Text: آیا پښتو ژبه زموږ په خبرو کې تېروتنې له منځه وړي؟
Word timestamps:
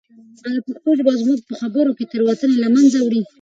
آیا 0.47 0.59
پښتو 0.67 0.89
ژبه 0.97 1.11
زموږ 1.21 1.39
په 1.47 1.53
خبرو 1.61 1.95
کې 1.97 2.09
تېروتنې 2.11 2.55
له 2.63 2.67
منځه 2.75 2.99
وړي؟ 3.01 3.21